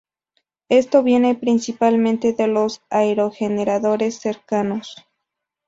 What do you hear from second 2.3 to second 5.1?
de los aerogeneradores cercanos.